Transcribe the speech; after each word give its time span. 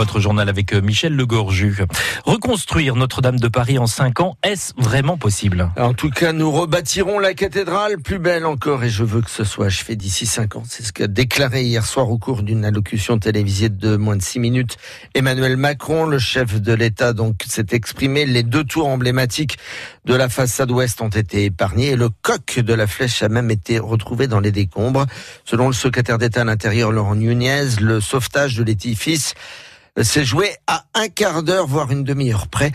Votre 0.00 0.18
journal 0.18 0.48
avec 0.48 0.72
euh, 0.72 0.80
Michel 0.80 1.14
Legorju. 1.14 1.84
Reconstruire 2.24 2.96
Notre-Dame 2.96 3.38
de 3.38 3.48
Paris 3.48 3.78
en 3.78 3.86
5 3.86 4.20
ans, 4.20 4.38
est-ce 4.42 4.72
vraiment 4.78 5.18
possible? 5.18 5.70
En 5.76 5.92
tout 5.92 6.08
cas, 6.08 6.32
nous 6.32 6.50
rebâtirons 6.50 7.18
la 7.18 7.34
cathédrale 7.34 7.98
plus 8.00 8.18
belle 8.18 8.46
encore 8.46 8.82
et 8.82 8.88
je 8.88 9.04
veux 9.04 9.20
que 9.20 9.28
ce 9.28 9.44
soit 9.44 9.66
achevé 9.66 9.96
d'ici 9.96 10.24
5 10.24 10.56
ans. 10.56 10.62
C'est 10.66 10.84
ce 10.84 10.94
qu'a 10.94 11.06
déclaré 11.06 11.64
hier 11.64 11.84
soir 11.84 12.10
au 12.10 12.16
cours 12.16 12.42
d'une 12.42 12.64
allocution 12.64 13.18
télévisée 13.18 13.68
de 13.68 13.96
moins 13.96 14.16
de 14.16 14.22
6 14.22 14.38
minutes 14.38 14.78
Emmanuel 15.14 15.58
Macron, 15.58 16.06
le 16.06 16.18
chef 16.18 16.62
de 16.62 16.72
l'État, 16.72 17.12
donc 17.12 17.42
s'est 17.46 17.66
exprimé. 17.72 18.24
Les 18.24 18.42
deux 18.42 18.64
tours 18.64 18.88
emblématiques 18.88 19.58
de 20.06 20.14
la 20.14 20.30
façade 20.30 20.70
ouest 20.70 21.02
ont 21.02 21.10
été 21.10 21.44
épargnés 21.44 21.90
et 21.90 21.96
le 21.96 22.08
coq 22.22 22.58
de 22.58 22.72
la 22.72 22.86
flèche 22.86 23.22
a 23.22 23.28
même 23.28 23.50
été 23.50 23.78
retrouvé 23.78 24.28
dans 24.28 24.40
les 24.40 24.50
décombres. 24.50 25.04
Selon 25.44 25.66
le 25.66 25.74
secrétaire 25.74 26.16
d'État 26.16 26.40
à 26.40 26.44
l'intérieur 26.44 26.90
Laurent 26.90 27.16
Nunez, 27.16 27.66
le 27.82 28.00
sauvetage 28.00 28.56
de 28.56 28.62
l'édifice 28.62 29.34
s'est 30.02 30.24
joué 30.24 30.50
à 30.66 30.84
un 30.94 31.08
quart 31.08 31.42
d'heure, 31.42 31.66
voire 31.66 31.90
une 31.90 32.04
demi-heure 32.04 32.48
près. 32.48 32.72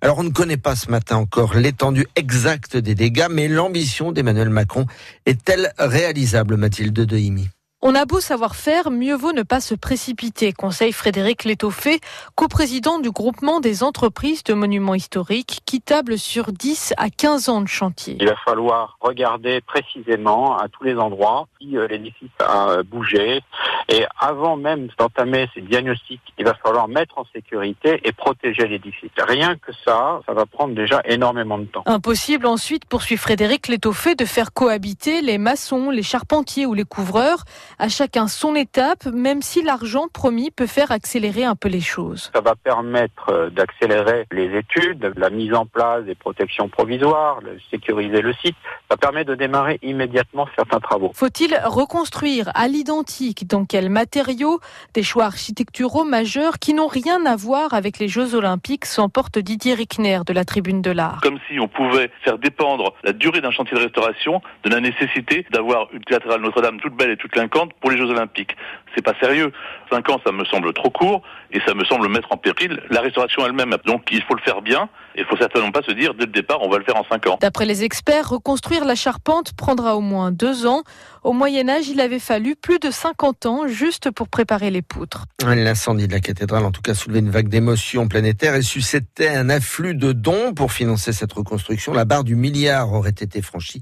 Alors 0.00 0.18
on 0.18 0.24
ne 0.24 0.30
connaît 0.30 0.56
pas 0.56 0.76
ce 0.76 0.90
matin 0.90 1.16
encore 1.16 1.54
l'étendue 1.54 2.06
exacte 2.16 2.76
des 2.76 2.94
dégâts, 2.94 3.28
mais 3.30 3.48
l'ambition 3.48 4.12
d'Emmanuel 4.12 4.50
Macron 4.50 4.86
est-elle 5.26 5.72
réalisable, 5.78 6.56
Mathilde 6.56 7.00
Dehimi 7.00 7.48
on 7.88 7.94
a 7.94 8.04
beau 8.04 8.18
savoir 8.18 8.56
faire, 8.56 8.90
mieux 8.90 9.14
vaut 9.14 9.30
ne 9.30 9.44
pas 9.44 9.60
se 9.60 9.76
précipiter, 9.76 10.52
conseille 10.52 10.90
Frédéric 10.90 11.44
Létoffé, 11.44 12.00
coprésident 12.34 12.98
du 12.98 13.12
groupement 13.12 13.60
des 13.60 13.84
entreprises 13.84 14.42
de 14.42 14.54
monuments 14.54 14.96
historiques, 14.96 15.60
qui 15.66 15.80
table 15.80 16.18
sur 16.18 16.50
10 16.50 16.94
à 16.96 17.10
15 17.10 17.48
ans 17.48 17.60
de 17.60 17.68
chantier. 17.68 18.16
Il 18.18 18.26
va 18.26 18.34
falloir 18.44 18.98
regarder 19.00 19.60
précisément 19.60 20.56
à 20.56 20.66
tous 20.66 20.82
les 20.82 20.96
endroits 20.96 21.46
si 21.60 21.76
euh, 21.76 21.86
l'édifice 21.86 22.28
a 22.40 22.82
bougé. 22.82 23.40
Et 23.88 24.04
avant 24.18 24.56
même 24.56 24.88
d'entamer 24.98 25.48
ces 25.54 25.60
diagnostics, 25.60 26.20
il 26.38 26.44
va 26.44 26.54
falloir 26.54 26.88
mettre 26.88 27.16
en 27.18 27.24
sécurité 27.32 28.00
et 28.02 28.10
protéger 28.10 28.66
l'édifice. 28.66 29.12
Rien 29.16 29.54
que 29.54 29.70
ça, 29.84 30.22
ça 30.26 30.32
va 30.32 30.44
prendre 30.44 30.74
déjà 30.74 31.02
énormément 31.04 31.58
de 31.58 31.66
temps. 31.66 31.84
Impossible 31.86 32.46
ensuite, 32.46 32.84
poursuit 32.86 33.16
Frédéric 33.16 33.68
Létoffé, 33.68 34.16
de 34.16 34.24
faire 34.24 34.52
cohabiter 34.52 35.20
les 35.22 35.38
maçons, 35.38 35.90
les 35.90 36.02
charpentiers 36.02 36.66
ou 36.66 36.74
les 36.74 36.84
couvreurs 36.84 37.44
à 37.78 37.88
chacun 37.88 38.26
son 38.26 38.54
étape, 38.54 39.06
même 39.06 39.42
si 39.42 39.62
l'argent 39.62 40.06
promis 40.12 40.50
peut 40.50 40.66
faire 40.66 40.92
accélérer 40.92 41.44
un 41.44 41.56
peu 41.56 41.68
les 41.68 41.80
choses. 41.80 42.30
Ça 42.34 42.40
va 42.40 42.54
permettre 42.54 43.30
euh, 43.30 43.50
d'accélérer 43.50 44.26
les 44.32 44.56
études, 44.56 45.12
la 45.16 45.30
mise 45.30 45.54
en 45.54 45.66
place 45.66 46.04
des 46.04 46.14
protections 46.14 46.68
provisoires, 46.68 47.40
de 47.42 47.58
sécuriser 47.70 48.22
le 48.22 48.32
site. 48.34 48.56
Ça 48.90 48.96
permet 48.96 49.24
de 49.24 49.34
démarrer 49.34 49.78
immédiatement 49.82 50.48
certains 50.56 50.80
travaux. 50.80 51.12
Faut-il 51.14 51.58
reconstruire 51.64 52.50
à 52.54 52.68
l'identique 52.68 53.46
Dans 53.46 53.64
quels 53.64 53.90
matériaux 53.90 54.60
Des 54.94 55.02
choix 55.02 55.24
architecturaux 55.24 56.04
majeurs 56.04 56.58
qui 56.58 56.74
n'ont 56.74 56.86
rien 56.86 57.24
à 57.26 57.36
voir 57.36 57.74
avec 57.74 57.98
les 57.98 58.08
Jeux 58.08 58.34
Olympiques, 58.34 58.86
s'emporte 58.86 59.38
Didier 59.38 59.74
Rickner 59.74 60.20
de 60.26 60.32
la 60.32 60.44
Tribune 60.44 60.82
de 60.82 60.90
l'Art. 60.90 61.20
Comme 61.22 61.38
si 61.48 61.58
on 61.60 61.68
pouvait 61.68 62.10
faire 62.22 62.38
dépendre 62.38 62.94
la 63.04 63.12
durée 63.12 63.40
d'un 63.40 63.50
chantier 63.50 63.76
de 63.76 63.82
restauration 63.82 64.40
de 64.64 64.70
la 64.70 64.80
nécessité 64.80 65.46
d'avoir 65.50 65.88
une 65.92 66.04
cathédrale 66.04 66.40
Notre-Dame 66.40 66.80
toute 66.80 66.94
belle 66.94 67.10
et 67.10 67.16
toute 67.16 67.36
pour 67.80 67.90
les 67.90 67.98
Jeux 67.98 68.10
Olympiques. 68.10 68.56
C'est 68.94 69.02
pas 69.02 69.14
sérieux. 69.20 69.52
Cinq 69.90 70.08
ans, 70.10 70.20
ça 70.24 70.32
me 70.32 70.44
semble 70.46 70.72
trop 70.72 70.90
court 70.90 71.22
et 71.52 71.60
ça 71.66 71.74
me 71.74 71.84
semble 71.84 72.08
mettre 72.08 72.32
en 72.32 72.36
péril 72.36 72.80
la 72.90 73.00
restauration 73.00 73.46
elle-même. 73.46 73.76
Donc 73.84 74.02
il 74.10 74.22
faut 74.22 74.34
le 74.34 74.40
faire 74.40 74.62
bien. 74.62 74.88
Il 75.16 75.24
faut 75.24 75.36
certainement 75.36 75.70
pas 75.70 75.82
se 75.82 75.92
dire 75.92 76.14
dès 76.14 76.26
le 76.26 76.32
départ 76.32 76.62
on 76.62 76.68
va 76.68 76.78
le 76.78 76.84
faire 76.84 76.96
en 76.96 77.04
cinq 77.04 77.26
ans. 77.26 77.38
D'après 77.40 77.66
les 77.66 77.84
experts, 77.84 78.28
reconstruire 78.30 78.84
la 78.84 78.94
charpente 78.94 79.52
prendra 79.54 79.96
au 79.96 80.00
moins 80.00 80.32
deux 80.32 80.66
ans. 80.66 80.82
Au 81.26 81.32
Moyen 81.32 81.68
Âge, 81.68 81.88
il 81.88 82.00
avait 82.00 82.20
fallu 82.20 82.54
plus 82.54 82.78
de 82.78 82.88
50 82.92 83.46
ans 83.46 83.66
juste 83.66 84.12
pour 84.12 84.28
préparer 84.28 84.70
les 84.70 84.80
poutres. 84.80 85.24
L'incendie 85.44 86.06
de 86.06 86.12
la 86.12 86.20
cathédrale, 86.20 86.64
en 86.64 86.70
tout 86.70 86.82
cas, 86.82 86.94
soulevait 86.94 87.18
une 87.18 87.30
vague 87.30 87.48
d'émotions 87.48 88.06
planétaires 88.06 88.54
et 88.54 88.62
suscitait 88.62 89.30
un 89.30 89.50
afflux 89.50 89.96
de 89.96 90.12
dons 90.12 90.54
pour 90.54 90.70
financer 90.70 91.12
cette 91.12 91.32
reconstruction. 91.32 91.92
La 91.92 92.04
barre 92.04 92.22
du 92.22 92.36
milliard 92.36 92.92
aurait 92.92 93.10
été 93.10 93.42
franchie. 93.42 93.80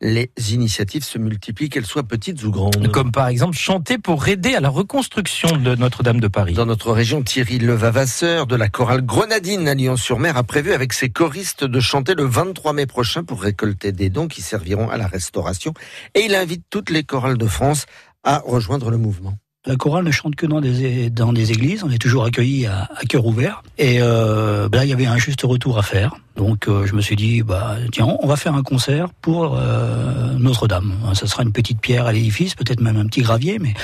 Les 0.00 0.30
initiatives 0.54 1.04
se 1.04 1.18
multiplient, 1.18 1.68
qu'elles 1.68 1.84
soient 1.84 2.02
petites 2.02 2.42
ou 2.44 2.50
grandes. 2.50 2.90
Comme 2.92 3.12
par 3.12 3.28
exemple 3.28 3.58
chanter 3.58 3.98
pour 3.98 4.26
aider 4.26 4.54
à 4.54 4.60
la 4.60 4.70
reconstruction 4.70 5.54
de 5.54 5.74
Notre-Dame 5.74 6.20
de 6.20 6.28
Paris. 6.28 6.54
Dans 6.54 6.64
notre 6.64 6.92
région, 6.92 7.22
Thierry 7.22 7.58
Levavasseur 7.58 8.46
de 8.46 8.56
la 8.56 8.70
chorale 8.70 9.04
Grenadine 9.04 9.68
à 9.68 9.74
Lyon-sur-Mer 9.74 10.38
a 10.38 10.44
prévu 10.44 10.72
avec 10.72 10.94
ses 10.94 11.10
choristes 11.10 11.62
de 11.62 11.78
chanter 11.78 12.14
le 12.14 12.24
23 12.24 12.72
mai 12.72 12.86
prochain 12.86 13.22
pour 13.22 13.42
récolter 13.42 13.92
des 13.92 14.08
dons 14.08 14.28
qui 14.28 14.40
serviront 14.40 14.88
à 14.88 14.96
la 14.96 15.06
restauration. 15.06 15.74
Et 16.14 16.20
il 16.24 16.34
invite 16.34 16.64
toutes 16.70 16.85
les 16.90 17.04
chorales 17.04 17.38
de 17.38 17.46
France 17.46 17.86
à 18.24 18.42
rejoindre 18.44 18.90
le 18.90 18.98
mouvement. 18.98 19.34
La 19.66 19.74
chorale 19.74 20.04
ne 20.04 20.12
chante 20.12 20.36
que 20.36 20.46
dans 20.46 20.60
des, 20.60 21.10
dans 21.10 21.32
des 21.32 21.50
églises, 21.50 21.82
on 21.82 21.90
est 21.90 21.98
toujours 21.98 22.24
accueillis 22.24 22.66
à, 22.66 22.88
cœur 23.08 23.26
ouvert. 23.26 23.64
Et 23.78 24.00
euh, 24.00 24.68
là, 24.72 24.84
il 24.84 24.90
y 24.90 24.92
avait 24.92 25.06
un 25.06 25.18
juste 25.18 25.42
retour 25.42 25.76
à 25.76 25.82
faire. 25.82 26.14
Donc 26.36 26.68
euh, 26.68 26.86
je 26.86 26.94
me 26.94 27.00
suis 27.00 27.16
dit, 27.16 27.42
bah 27.42 27.76
tiens, 27.90 28.16
on 28.22 28.28
va 28.28 28.36
faire 28.36 28.54
un 28.54 28.62
concert 28.62 29.08
pour 29.22 29.56
euh, 29.56 30.25
Notre-Dame. 30.38 30.94
Ça 31.14 31.26
sera 31.26 31.42
une 31.42 31.52
petite 31.52 31.80
pierre 31.80 32.06
à 32.06 32.12
l'édifice, 32.12 32.54
peut-être 32.54 32.80
même 32.80 32.96
un 32.96 33.06
petit 33.06 33.22
gravier, 33.22 33.58
mais 33.58 33.74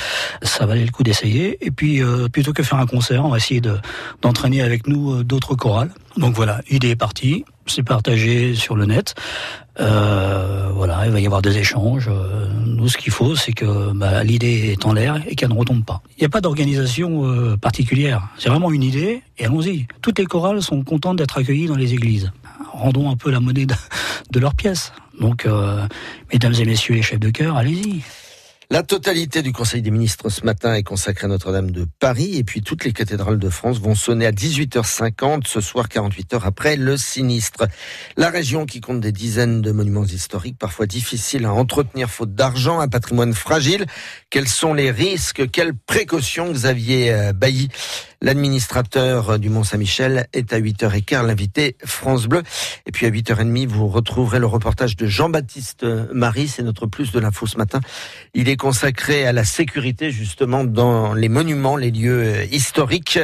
ça 0.43 0.67
valait 0.67 0.85
le 0.85 0.91
coup 0.91 1.03
d'essayer. 1.03 1.59
Et 1.65 1.71
puis, 1.71 2.03
euh, 2.03 2.29
plutôt 2.29 2.53
que 2.53 2.63
faire 2.63 2.79
un 2.79 2.87
concert, 2.87 3.25
on 3.25 3.31
va 3.31 3.37
essayer 3.37 3.61
de, 3.61 3.79
d'entraîner 4.21 4.63
avec 4.63 4.87
nous 4.87 5.15
euh, 5.15 5.25
d'autres 5.25 5.55
chorales. 5.55 5.91
Donc 6.17 6.35
voilà, 6.35 6.61
idée 6.69 6.91
est 6.91 6.97
partie, 6.97 7.45
c'est 7.67 7.83
partagé 7.83 8.55
sur 8.55 8.77
le 8.77 8.87
net. 8.87 9.15
Euh, 9.81 10.71
voilà, 10.75 11.07
il 11.07 11.13
va 11.13 11.21
y 11.21 11.27
avoir 11.27 11.41
des 11.41 11.57
échanges. 11.57 12.09
Euh, 12.09 12.49
nous, 12.67 12.89
ce 12.89 12.99
qu'il 12.99 13.13
faut, 13.13 13.35
c'est 13.37 13.53
que 13.53 13.93
bah, 13.93 14.23
l'idée 14.23 14.73
est 14.73 14.85
en 14.85 14.93
l'air 14.93 15.23
et 15.27 15.35
qu'elle 15.35 15.49
ne 15.49 15.55
retombe 15.55 15.85
pas. 15.85 16.03
Il 16.19 16.21
n'y 16.21 16.27
a 16.27 16.29
pas 16.29 16.41
d'organisation 16.41 17.27
euh, 17.27 17.57
particulière. 17.57 18.29
C'est 18.37 18.51
vraiment 18.51 18.71
une 18.71 18.83
idée 18.83 19.23
et 19.39 19.47
allons-y. 19.47 19.87
Toutes 20.03 20.19
les 20.19 20.27
chorales 20.27 20.63
sont 20.63 20.83
contentes 20.83 21.17
d'être 21.17 21.39
accueillies 21.39 21.67
dans 21.67 21.77
les 21.77 21.95
églises. 21.95 22.31
Rendons 22.73 23.11
un 23.11 23.17
peu 23.17 23.31
la 23.31 23.41
monnaie 23.41 23.67
de, 23.67 23.75
de 24.31 24.41
leurs 24.41 24.55
pièces. 24.55 24.93
Donc, 25.23 25.47
euh, 25.47 25.87
mesdames 26.33 26.53
et 26.59 26.65
messieurs 26.65 26.97
les 26.97 27.03
chefs 27.03 27.21
de 27.21 27.31
chœur, 27.31 27.57
allez-y. 27.57 28.03
La 28.73 28.83
totalité 28.83 29.43
du 29.43 29.53
Conseil 29.53 29.83
des 29.83 29.91
ministres 29.91 30.31
ce 30.31 30.47
matin 30.47 30.73
est 30.73 30.83
consacrée 30.83 31.27
à 31.27 31.29
Notre-Dame 31.29 31.73
de 31.73 31.87
Paris 31.99 32.39
et 32.39 32.43
puis 32.43 32.63
toutes 32.63 32.87
les 32.87 32.95
cathédrales 32.95 33.39
de 33.39 33.51
France 33.51 33.79
vont 33.79 33.95
sonner 33.95 34.25
à 34.25 34.33
18h50 34.33 35.47
ce 35.47 35.61
soir 35.61 35.91
48 35.91 36.33
heures 36.33 36.47
après 36.47 36.77
le 36.77 36.97
sinistre. 36.97 37.67
La 38.17 38.31
région 38.31 38.65
qui 38.65 38.81
compte 38.81 39.01
des 39.01 39.13
dizaines 39.13 39.61
de 39.61 39.73
monuments 39.73 40.07
historiques 40.07 40.57
parfois 40.59 40.87
difficiles 40.87 41.45
à 41.45 41.53
entretenir 41.53 42.09
faute 42.09 42.35
d'argent, 42.35 42.81
un 42.81 42.89
patrimoine 42.89 43.35
fragile. 43.35 43.85
Quels 44.31 44.49
sont 44.49 44.73
les 44.73 44.91
risques? 44.91 45.51
Quelles 45.51 45.75
précautions 45.75 46.51
Xavier 46.51 47.13
euh, 47.13 47.35
Bailly? 47.35 47.69
L'administrateur 48.23 49.41
du 49.41 49.51
Mont-Saint-Michel 49.51 50.29
est 50.33 50.53
à 50.53 50.61
8h15, 50.61 51.27
l'invité 51.27 51.77
France 51.85 52.29
Bleu. 52.29 52.45
Et 52.87 52.93
puis 52.93 53.05
à 53.05 53.11
8h30, 53.11 53.67
vous 53.67 53.89
retrouverez 53.89 54.39
le 54.39 54.47
reportage 54.47 54.97
de 54.97 55.07
Jean-Baptiste 55.07 55.85
Marie, 56.13 56.47
c'est 56.47 56.63
notre 56.63 56.87
plus 56.87 57.11
de 57.11 57.19
l'info 57.19 57.49
ce 57.49 57.59
matin. 57.59 57.81
Consacré 58.63 59.27
à 59.27 59.33
la 59.33 59.43
sécurité 59.43 60.13
justement 60.13 60.63
dans 60.63 61.15
les 61.15 61.29
monuments, 61.29 61.75
les 61.75 61.91
lieux 61.91 62.45
historiques. 62.55 63.19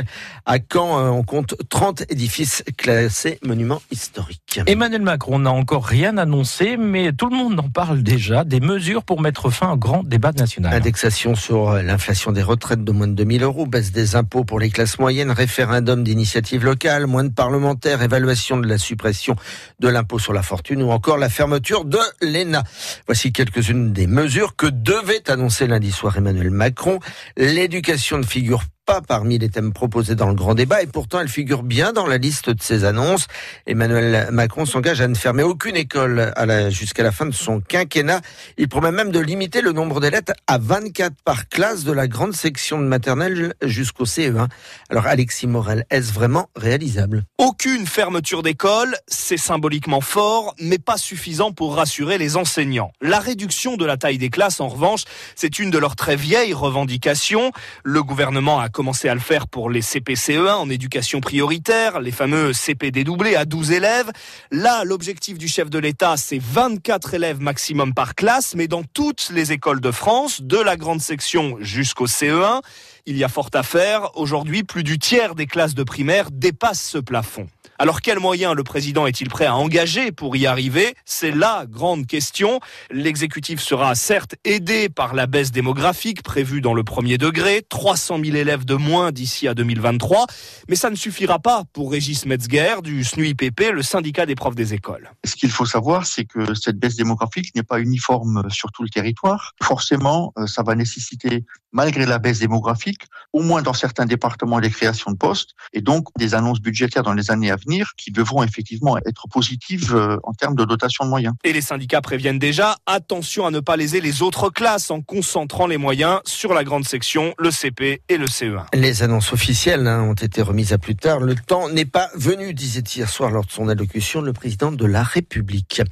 À 0.46 0.56
Caen, 0.58 1.12
on 1.12 1.22
compte 1.22 1.54
30 1.68 2.10
édifices 2.10 2.64
classés 2.76 3.38
monuments 3.44 3.80
historiques. 3.92 4.47
Emmanuel 4.66 5.02
Macron 5.02 5.38
n'a 5.38 5.52
encore 5.52 5.84
rien 5.84 6.16
annoncé, 6.16 6.76
mais 6.78 7.12
tout 7.12 7.28
le 7.28 7.36
monde 7.36 7.60
en 7.60 7.68
parle 7.68 8.02
déjà, 8.02 8.44
des 8.44 8.60
mesures 8.60 9.02
pour 9.02 9.20
mettre 9.20 9.50
fin 9.50 9.72
au 9.72 9.76
grand 9.76 10.02
débat 10.02 10.32
national. 10.32 10.72
Indexation 10.72 11.34
sur 11.34 11.74
l'inflation 11.74 12.32
des 12.32 12.42
retraites 12.42 12.82
de 12.82 12.92
moins 12.92 13.08
de 13.08 13.12
2000 13.12 13.42
euros, 13.42 13.66
baisse 13.66 13.92
des 13.92 14.16
impôts 14.16 14.44
pour 14.44 14.58
les 14.58 14.70
classes 14.70 14.98
moyenne, 14.98 15.30
référendum 15.30 16.02
d'initiative 16.02 16.64
locale, 16.64 17.06
moins 17.06 17.24
de 17.24 17.32
parlementaires, 17.32 18.02
évaluation 18.02 18.56
de 18.56 18.66
la 18.66 18.78
suppression 18.78 19.36
de 19.80 19.88
l'impôt 19.88 20.18
sur 20.18 20.32
la 20.32 20.42
fortune 20.42 20.82
ou 20.82 20.90
encore 20.90 21.18
la 21.18 21.28
fermeture 21.28 21.84
de 21.84 21.98
l'ENA. 22.22 22.64
Voici 23.06 23.32
quelques-unes 23.32 23.92
des 23.92 24.06
mesures 24.06 24.56
que 24.56 24.66
devait 24.66 25.30
annoncer 25.30 25.66
lundi 25.66 25.92
soir 25.92 26.16
Emmanuel 26.16 26.50
Macron. 26.50 27.00
L'éducation 27.36 28.18
ne 28.18 28.24
figure 28.24 28.62
pas 28.88 29.02
parmi 29.02 29.36
les 29.36 29.50
thèmes 29.50 29.74
proposés 29.74 30.14
dans 30.14 30.28
le 30.28 30.34
grand 30.34 30.54
débat 30.54 30.82
et 30.82 30.86
pourtant 30.86 31.20
elle 31.20 31.28
figure 31.28 31.62
bien 31.62 31.92
dans 31.92 32.06
la 32.06 32.16
liste 32.16 32.48
de 32.48 32.62
ses 32.62 32.84
annonces. 32.84 33.26
Emmanuel 33.66 34.28
Macron 34.32 34.64
s'engage 34.64 35.02
à 35.02 35.08
ne 35.08 35.14
fermer 35.14 35.42
aucune 35.42 35.76
école 35.76 36.32
jusqu'à 36.70 37.02
la 37.02 37.12
fin 37.12 37.26
de 37.26 37.34
son 37.34 37.60
quinquennat. 37.60 38.22
Il 38.56 38.66
promet 38.66 38.90
même 38.90 39.10
de 39.10 39.20
limiter 39.20 39.60
le 39.60 39.72
nombre 39.72 40.00
d'élèves 40.00 40.22
à 40.46 40.56
24 40.56 41.12
par 41.22 41.50
classe 41.50 41.84
de 41.84 41.92
la 41.92 42.08
grande 42.08 42.34
section 42.34 42.78
de 42.78 42.86
maternelle 42.86 43.52
jusqu'au 43.62 44.06
CE1. 44.06 44.48
Alors 44.88 45.06
Alexis 45.06 45.46
Morel, 45.46 45.84
est-ce 45.90 46.14
vraiment 46.14 46.48
réalisable? 46.56 47.24
Aucune 47.36 47.86
fermeture 47.86 48.42
d'école, 48.42 48.96
c'est 49.06 49.36
symboliquement 49.36 50.00
fort, 50.00 50.54
mais 50.60 50.78
pas 50.78 50.96
suffisant 50.96 51.52
pour 51.52 51.76
rassurer 51.76 52.16
les 52.16 52.38
enseignants. 52.38 52.92
La 53.02 53.18
réduction 53.18 53.76
de 53.76 53.84
la 53.84 53.98
taille 53.98 54.16
des 54.16 54.30
classes, 54.30 54.62
en 54.62 54.68
revanche, 54.68 55.02
c'est 55.36 55.58
une 55.58 55.70
de 55.70 55.76
leurs 55.76 55.94
très 55.94 56.16
vieilles 56.16 56.54
revendications. 56.54 57.52
Le 57.84 58.02
gouvernement 58.02 58.60
a 58.60 58.70
commencé 58.78 59.08
à 59.08 59.14
le 59.14 59.20
faire 59.20 59.48
pour 59.48 59.70
les 59.70 59.80
CPCE1 59.80 60.52
en 60.52 60.70
éducation 60.70 61.20
prioritaire, 61.20 61.98
les 61.98 62.12
fameux 62.12 62.52
CPD 62.52 63.02
doublés 63.02 63.34
à 63.34 63.44
12 63.44 63.72
élèves. 63.72 64.08
Là, 64.52 64.84
l'objectif 64.84 65.36
du 65.36 65.48
chef 65.48 65.68
de 65.68 65.80
l'État, 65.80 66.16
c'est 66.16 66.38
24 66.38 67.14
élèves 67.14 67.40
maximum 67.40 67.92
par 67.92 68.14
classe, 68.14 68.54
mais 68.54 68.68
dans 68.68 68.84
toutes 68.84 69.30
les 69.34 69.50
écoles 69.50 69.80
de 69.80 69.90
France, 69.90 70.42
de 70.42 70.58
la 70.58 70.76
grande 70.76 71.00
section 71.00 71.56
jusqu'au 71.58 72.06
CE1. 72.06 72.60
Il 73.04 73.16
y 73.16 73.24
a 73.24 73.28
fort 73.28 73.50
à 73.54 73.64
faire. 73.64 74.16
Aujourd'hui, 74.16 74.62
plus 74.62 74.84
du 74.84 75.00
tiers 75.00 75.34
des 75.34 75.46
classes 75.46 75.74
de 75.74 75.82
primaire 75.82 76.30
dépassent 76.30 76.88
ce 76.88 76.98
plafond. 76.98 77.48
Alors 77.80 78.00
quels 78.00 78.18
moyens 78.18 78.56
le 78.56 78.64
président 78.64 79.06
est-il 79.06 79.28
prêt 79.28 79.46
à 79.46 79.54
engager 79.54 80.10
pour 80.10 80.34
y 80.34 80.48
arriver? 80.48 80.96
C'est 81.04 81.30
la 81.30 81.64
grande 81.64 82.08
question. 82.08 82.58
L'exécutif 82.90 83.60
sera 83.60 83.94
certes 83.94 84.34
aidé 84.42 84.88
par 84.88 85.14
la 85.14 85.28
baisse 85.28 85.52
démographique 85.52 86.24
prévue 86.24 86.60
dans 86.60 86.74
le 86.74 86.82
premier 86.82 87.18
degré, 87.18 87.62
300 87.68 88.18
000 88.24 88.36
élèves 88.36 88.64
de 88.64 88.74
moins 88.74 89.12
d'ici 89.12 89.46
à 89.46 89.54
2023, 89.54 90.26
mais 90.68 90.74
ça 90.74 90.90
ne 90.90 90.96
suffira 90.96 91.38
pas 91.38 91.62
pour 91.72 91.92
Régis 91.92 92.26
Metzger 92.26 92.82
du 92.82 93.04
SNUIPP, 93.04 93.70
le 93.72 93.82
syndicat 93.82 94.26
des 94.26 94.34
profs 94.34 94.56
des 94.56 94.74
écoles. 94.74 95.12
Ce 95.24 95.36
qu'il 95.36 95.50
faut 95.50 95.66
savoir, 95.66 96.04
c'est 96.04 96.24
que 96.24 96.54
cette 96.54 96.80
baisse 96.80 96.96
démographique 96.96 97.54
n'est 97.54 97.62
pas 97.62 97.78
uniforme 97.78 98.42
sur 98.50 98.72
tout 98.72 98.82
le 98.82 98.88
territoire. 98.88 99.54
Forcément, 99.62 100.32
euh, 100.36 100.48
ça 100.48 100.64
va 100.64 100.74
nécessiter, 100.74 101.44
malgré 101.70 102.06
la 102.06 102.18
baisse 102.18 102.40
démographique, 102.40 103.02
au 103.32 103.42
moins 103.42 103.62
dans 103.62 103.72
certains 103.72 104.06
départements, 104.06 104.58
des 104.58 104.70
créations 104.70 105.12
de 105.12 105.16
postes 105.16 105.50
et 105.72 105.80
donc 105.80 106.08
des 106.18 106.34
annonces 106.34 106.60
budgétaires 106.60 107.04
dans 107.04 107.14
les 107.14 107.30
années 107.30 107.52
à 107.52 107.54
venir 107.54 107.67
qui 107.96 108.10
devront 108.10 108.42
effectivement 108.42 108.96
être 108.98 109.28
positives 109.28 109.94
euh, 109.94 110.16
en 110.22 110.32
termes 110.32 110.54
de 110.54 110.64
dotation 110.64 111.04
de 111.04 111.10
moyens. 111.10 111.34
Et 111.44 111.52
les 111.52 111.60
syndicats 111.60 112.00
préviennent 112.00 112.38
déjà, 112.38 112.76
attention 112.86 113.46
à 113.46 113.50
ne 113.50 113.60
pas 113.60 113.76
léser 113.76 114.00
les 114.00 114.22
autres 114.22 114.50
classes 114.50 114.90
en 114.90 115.00
concentrant 115.00 115.66
les 115.66 115.76
moyens 115.76 116.20
sur 116.24 116.54
la 116.54 116.64
grande 116.64 116.86
section, 116.86 117.34
le 117.38 117.50
CP 117.50 118.02
et 118.08 118.16
le 118.16 118.26
CE1. 118.26 118.66
Les 118.74 119.02
annonces 119.02 119.32
officielles 119.32 119.86
hein, 119.86 120.02
ont 120.02 120.14
été 120.14 120.42
remises 120.42 120.72
à 120.72 120.78
plus 120.78 120.96
tard. 120.96 121.20
Le 121.20 121.34
temps 121.34 121.68
n'est 121.68 121.84
pas 121.84 122.08
venu, 122.14 122.54
disait 122.54 122.82
hier 122.96 123.08
soir 123.08 123.30
lors 123.30 123.44
de 123.44 123.50
son 123.50 123.68
allocution 123.68 124.20
le 124.20 124.32
président 124.32 124.72
de 124.72 124.86
la 124.86 125.02
République. 125.02 125.82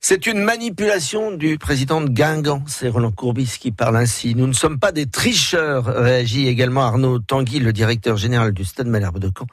C'est 0.00 0.26
une 0.26 0.40
manipulation 0.40 1.32
du 1.32 1.58
président 1.58 2.00
de 2.00 2.08
Guingamp, 2.08 2.64
c'est 2.66 2.88
Roland 2.88 3.12
Courbis 3.12 3.56
qui 3.58 3.72
parle 3.72 3.96
ainsi. 3.96 4.34
Nous 4.34 4.46
ne 4.46 4.52
sommes 4.52 4.78
pas 4.78 4.92
des 4.92 5.06
tricheurs, 5.06 5.86
réagit 5.86 6.48
également 6.48 6.82
Arnaud 6.82 7.18
Tanguy, 7.18 7.60
le 7.60 7.72
directeur 7.72 8.16
général 8.16 8.52
du 8.52 8.64
Stade 8.64 8.88
Malherbe 8.88 9.18
de 9.18 9.30
Caen. 9.36 9.46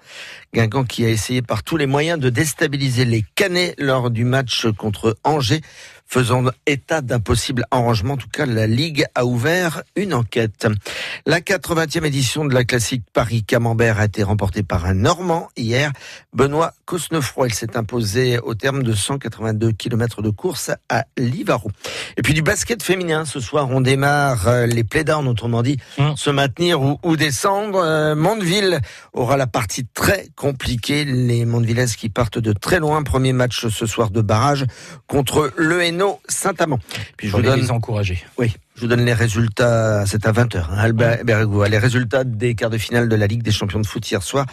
Guingamp 0.54 0.84
qui 0.84 1.06
a 1.06 1.10
essayé 1.10 1.42
par 1.42 1.64
tous 1.70 1.78
les 1.78 1.86
moyens 1.86 2.20
de 2.20 2.32
déstabiliser 2.32 3.06
les 3.06 3.24
Canets 3.36 3.76
lors 3.78 4.10
du 4.10 4.24
match 4.24 4.66
contre 4.76 5.16
Angers 5.24 5.62
faisant 6.10 6.44
état 6.66 7.02
d'un 7.02 7.20
possible 7.20 7.66
arrangement. 7.70 8.16
En 8.16 8.18
tout 8.18 8.28
cas, 8.28 8.48
la 8.48 8.66
Ligue 8.66 9.06
a 9.14 9.26
ouvert 9.26 9.84
une 9.96 10.16
enquête. 10.16 10.68
La 11.28 11.40
80e 11.40 12.04
édition 12.04 12.46
de 12.46 12.54
la 12.54 12.64
classique 12.64 13.04
Paris-Camembert 13.14 14.00
a 14.00 14.06
été 14.06 14.24
remportée 14.24 14.64
par 14.64 14.86
un 14.88 14.96
Normand 14.96 15.50
hier, 15.56 15.92
Benoît 16.34 16.74
Cosnefroy. 16.86 17.50
Il 17.50 17.54
s'est 17.54 17.78
imposé 17.78 18.40
au 18.40 18.56
terme 18.56 18.82
de 18.82 18.94
182 18.94 19.72
km 19.74 20.24
de 20.24 20.32
course 20.32 20.72
à 20.90 21.06
Livaro. 21.16 21.70
Et 22.18 22.24
puis 22.24 22.34
du 22.34 22.42
basket 22.42 22.82
féminin. 22.82 23.26
Ce 23.26 23.40
soir, 23.40 23.70
on 23.70 23.80
démarre 23.80 24.48
euh, 24.48 24.66
les 24.66 24.84
playdowns, 24.84 25.28
autrement 25.28 25.62
dit, 25.62 25.78
mmh. 26.00 26.16
se 26.16 26.32
maintenir 26.32 26.82
ou, 26.82 27.16
descendre. 27.18 27.80
Euh, 27.84 28.16
Mondeville 28.16 28.80
aura 29.14 29.38
la 29.38 29.46
partie 29.46 29.86
très 29.86 30.28
compliquée. 30.36 31.06
Les 31.06 31.46
Mondevillaises 31.46 31.96
qui 31.96 32.10
partent 32.10 32.40
de 32.40 32.54
très 32.54 32.80
loin. 32.80 33.04
Premier 33.04 33.34
match 33.34 33.68
ce 33.68 33.86
soir 33.86 34.10
de 34.10 34.22
barrage 34.22 34.66
contre 35.06 35.54
Saint-Amand. 36.28 36.80
Puis 37.18 37.28
je 37.28 37.36
vous 37.36 37.42
donne 37.42 37.60
les 37.60 37.72
encourager. 37.72 38.24
Oui, 38.38 38.54
je 38.76 38.82
vous 38.82 38.88
donne 38.88 39.06
les 39.06 39.14
résultats. 39.14 40.06
C'est 40.06 40.26
à 40.26 40.32
20h. 40.32 40.58
Hein, 40.72 40.78
Albert 40.78 41.24
Les 41.70 41.78
résultats 41.78 42.24
des 42.24 42.56
quarts 42.56 42.70
de 42.70 42.78
finale 42.78 43.10
de 43.10 43.16
la 43.16 43.28
Ligue 43.28 43.44
des 43.44 43.52
Champions 43.52 43.80
de 43.80 43.88
foot 43.88 44.10
hier 44.10 44.24
soir. 44.24 44.46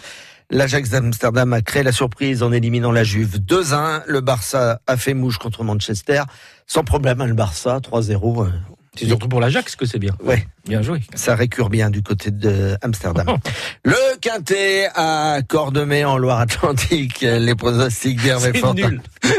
L'Ajax 0.49 0.89
d'Amsterdam 0.89 1.51
a 1.51 1.61
créé 1.61 1.83
la 1.83 1.91
surprise 1.91 2.41
en 2.41 2.53
éliminant 2.53 2.91
la 2.91 3.03
Juve 3.03 3.39
2-1. 3.39 4.03
Le 4.07 4.21
Barça 4.21 4.79
a 4.87 4.95
fait 4.95 5.13
mouche 5.13 5.37
contre 5.37 5.63
Manchester. 5.63 6.23
Sans 6.67 6.85
problème, 6.85 7.19
hein, 7.19 7.27
le 7.27 7.33
Barça 7.33 7.79
3-0. 7.79 8.49
C'est 8.97 9.05
surtout 9.05 9.27
pour 9.27 9.39
l'Ajax 9.41 9.75
que 9.75 9.85
c'est 9.85 9.99
bien. 9.99 10.13
Ouais. 10.23 10.47
Bien 10.65 10.81
joué. 10.81 11.01
Ça 11.13 11.35
récure 11.35 11.69
bien 11.69 11.89
du 11.89 12.01
côté 12.01 12.31
de 12.31 12.77
Amsterdam. 12.81 13.27
le 13.83 13.95
Quintet 14.21 14.89
à 14.95 15.39
Cordemais 15.47 16.03
en 16.03 16.17
Loire-Atlantique. 16.17 17.21
Les 17.21 17.55
pronostics 17.55 18.21
d'Hervé 18.21 18.53
Fortin. 18.57 18.89
nul. 18.89 19.01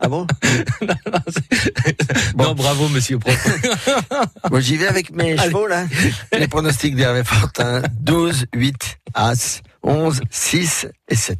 ah 0.00 0.08
bon 0.08 0.26
bon. 2.34 2.44
Non, 2.44 2.54
bravo, 2.54 2.88
monsieur 2.88 3.18
Moi, 4.50 4.60
j'y 4.60 4.76
vais 4.76 4.86
avec 4.86 5.10
mes 5.14 5.36
chevaux, 5.36 5.66
là. 5.66 5.86
Les 6.36 6.48
pronostics 6.48 6.94
d'Hervé 6.94 7.24
Fortin. 7.24 7.82
12, 8.00 8.46
8, 8.54 8.98
As, 9.14 9.62
11, 9.82 10.20
6 10.30 10.88
et 11.08 11.14
7. 11.14 11.38